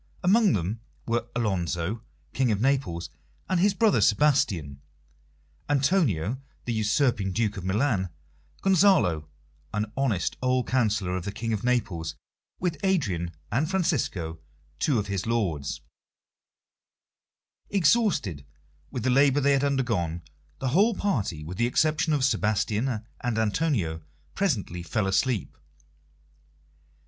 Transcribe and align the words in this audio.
Among 0.23 0.53
them 0.53 0.79
were 1.05 1.27
Alonso, 1.35 2.01
King 2.33 2.51
of 2.51 2.59
Naples, 2.59 3.11
and 3.47 3.59
his 3.59 3.75
brother 3.75 4.01
Sebastian; 4.01 4.81
Antonio, 5.69 6.41
the 6.65 6.73
usurping 6.73 7.31
Duke 7.31 7.55
of 7.55 7.63
Milan; 7.63 8.09
Gonzalo, 8.63 9.29
an 9.71 9.91
honest 9.95 10.37
old 10.41 10.65
counsellor 10.65 11.15
of 11.15 11.23
the 11.23 11.31
King 11.31 11.53
of 11.53 11.63
Naples, 11.63 12.15
with 12.59 12.79
Adrian 12.83 13.29
and 13.51 13.69
Francisco, 13.69 14.39
two 14.79 14.97
of 14.97 15.05
his 15.05 15.27
lords. 15.27 15.81
[Illustration: 17.69 17.69
"What? 17.69 17.77
Put 17.77 17.83
thy 17.83 17.87
sword 17.87 18.07
up, 18.17 18.23
traitor."] 18.23 18.41
Exhausted 18.41 18.51
with 18.89 19.03
the 19.03 19.21
labour 19.21 19.39
they 19.41 19.53
had 19.53 19.63
undergone, 19.63 20.21
the 20.57 20.69
whole 20.69 20.95
party, 20.95 21.43
with 21.43 21.59
the 21.59 21.67
exception 21.67 22.11
of 22.13 22.25
Sebastian 22.25 23.03
and 23.23 23.37
Antonio, 23.37 24.01
presently 24.33 24.81
fell 24.81 25.05
asleep. 25.05 25.55